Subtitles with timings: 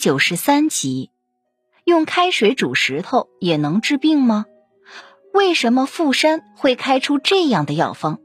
[0.00, 1.10] 九十三集，
[1.84, 4.46] 用开水煮石头也能治病吗？
[5.34, 8.16] 为什么富山会开出这样的药方？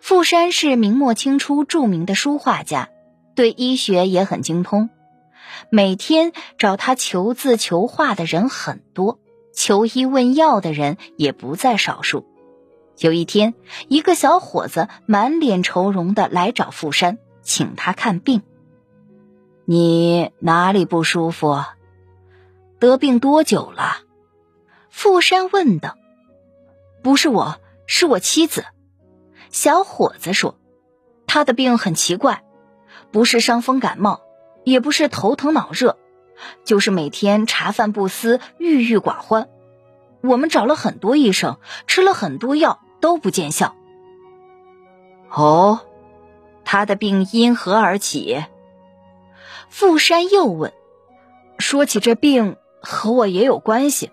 [0.00, 2.90] 富山是明末清初著名的书画家，
[3.34, 4.90] 对医学也很精通，
[5.70, 9.18] 每天找他求字求画的人很多，
[9.52, 12.28] 求医问药的人也不在少数。
[12.96, 13.54] 有一天，
[13.88, 18.42] 一个小伙子满脸愁容的来找富山，请他看病。
[19.72, 21.64] 你哪里不舒服？
[22.78, 24.00] 得病多久了？
[24.90, 25.96] 富山问道。
[27.02, 28.66] 不是我，是我妻子。
[29.48, 30.58] 小伙子说，
[31.26, 32.44] 他的病很奇怪，
[33.12, 34.20] 不是伤风感冒，
[34.62, 35.96] 也不是头疼脑热，
[36.66, 39.48] 就是每天茶饭不思，郁郁寡欢。
[40.20, 43.74] 我们找了很多医生，吃了很多药，都不见效。
[45.30, 45.80] 哦，
[46.62, 48.44] 他的病因何而起？
[49.72, 50.74] 富山又问
[51.58, 54.10] ：“说起这病，和我也有关系。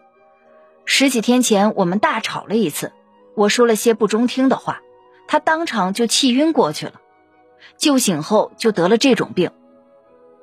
[0.85, 2.93] 十几天前，我们大吵了一次，
[3.35, 4.79] 我说了些不中听的话，
[5.27, 6.93] 他当场就气晕过去了。
[7.75, 9.51] 救醒后就得了这种病。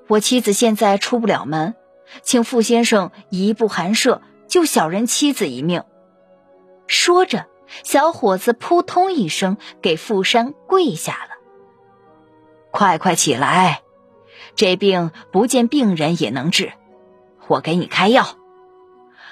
[0.06, 1.74] 我妻子现在出不了门，
[2.20, 5.84] 请傅先生移步寒舍，救小人妻子一命。”
[6.86, 7.46] 说着，
[7.84, 11.30] 小伙子扑通一声给富山跪下了
[12.70, 13.80] ：“快快起来！”
[14.56, 16.72] 这病不见病人也能治，
[17.46, 18.26] 我给你开药。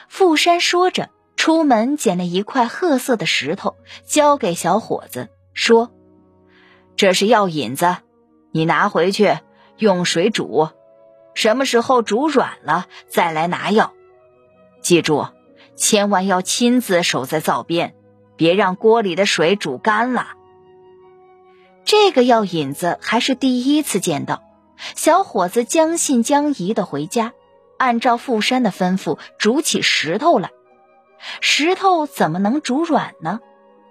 [0.07, 5.91] 富山说着，出门捡了一块褐色的石头，交给小伙子，说
[6.95, 7.97] ：“这是药引子，
[8.53, 9.39] 你拿回去
[9.79, 10.69] 用水煮，
[11.33, 13.95] 什么时候煮软了再来拿药。
[14.83, 15.27] 记住，
[15.75, 17.95] 千万要亲自守在灶边，
[18.37, 20.35] 别让锅里的水煮干了。”
[21.87, 24.43] 这个药引子还是第一次见到。
[24.97, 27.33] 小伙子将信将疑的回家，
[27.79, 30.51] 按照富山的吩咐煮起石头来。
[31.41, 33.41] 石头怎么能煮软呢？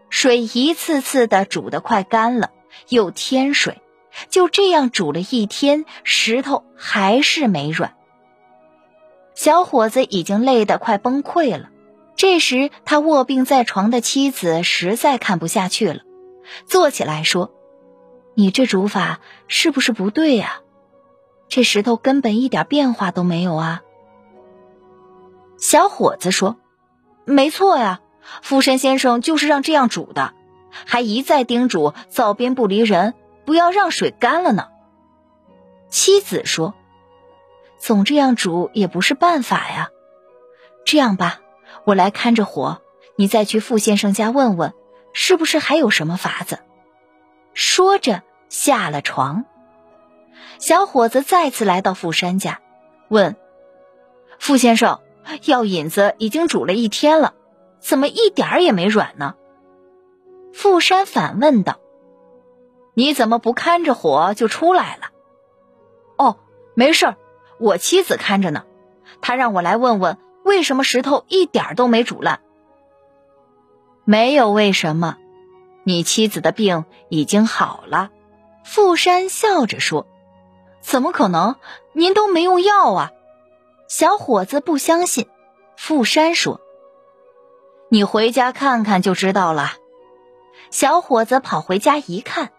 [0.09, 2.51] 水一次次的煮得快干了，
[2.89, 3.81] 又添水，
[4.29, 7.95] 就这样煮了一天，石头还是没软。
[9.33, 11.69] 小伙子已经累得快崩溃了。
[12.15, 16.01] 这时，他卧病在床的妻子实在看不下去了，
[16.67, 17.51] 坐起来说
[18.37, 20.59] ：“你这煮法是不是不对呀？”
[21.53, 23.83] 这石头根本一点变化都没有啊！
[25.59, 26.57] 小伙子说
[27.25, 28.01] ：“没错呀，
[28.41, 30.33] 富山先生就是让这样煮的，
[30.71, 33.13] 还一再叮嘱灶边不离人，
[33.45, 34.69] 不要让水干了呢。”
[35.89, 36.73] 妻子说
[37.77, 39.89] ：“总这样煮也不是办法呀。
[40.85, 41.39] 这样吧，
[41.85, 42.81] 我来看着火，
[43.15, 44.73] 你再去傅先生家问问，
[45.13, 46.61] 是不是还有什么法子。”
[47.53, 49.45] 说着下了床。
[50.59, 52.61] 小伙子再次来到富山家，
[53.09, 53.35] 问
[54.39, 55.01] ：“傅先生，
[55.45, 57.33] 药引子已经煮了一天了，
[57.79, 59.35] 怎么一点儿也没软呢？”
[60.53, 61.79] 富山反问道
[62.93, 65.09] ：“你怎么不看着火就出来了
[66.17, 66.37] ？”“哦，
[66.75, 67.17] 没事儿，
[67.59, 68.63] 我妻子看着呢，
[69.19, 72.39] 她让我来问问为什么石头一点都没煮烂。
[74.05, 75.17] ”“没有为什么，
[75.83, 78.11] 你妻子的病已经好了。”
[78.63, 80.07] 富山笑着说。
[80.83, 81.55] 怎么可能？
[81.93, 83.11] 您都没用药啊！
[83.87, 85.27] 小伙子不相信。
[85.75, 86.61] 富山说
[87.89, 89.73] ：“你回家看看就知道了。”
[90.69, 92.51] 小伙子跑回家一看，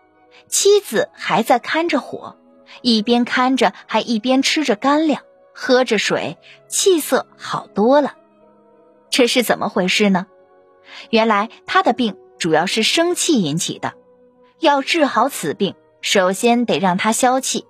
[0.49, 2.37] 妻子还在看着火，
[2.83, 8.15] 一边看着还一边吃着干粮，喝着水，气色好多了。
[9.11, 10.27] 这是怎么回事呢？
[11.11, 13.95] 原来他的病主要是生气引起的，
[14.59, 17.67] 要治好此病，首先得让他消气。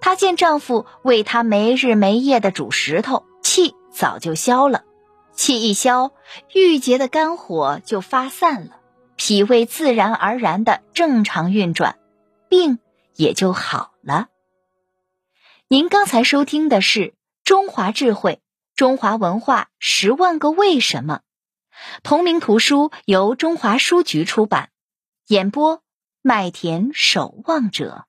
[0.00, 4.84] 她见丈夫为她没日没夜的煮石头，气早就消了。
[5.32, 6.12] 气一消，
[6.54, 8.80] 郁结的肝火就发散了，
[9.16, 11.98] 脾胃自然而然的正常运转，
[12.48, 12.78] 病
[13.14, 14.28] 也就好了。
[15.68, 17.00] 您刚才收听的是
[17.44, 18.40] 《中华智慧
[18.74, 21.20] 中华文化十万个为什么》，
[22.02, 24.70] 同名图书由中华书局出版，
[25.28, 25.82] 演播
[26.22, 28.04] 麦田守望者。